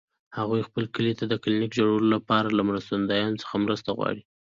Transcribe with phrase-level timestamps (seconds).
[0.37, 4.21] هغوی خپل کلي ته د کلینیک جوړولو لپاره له مرستندویانو څخه مرسته غواړي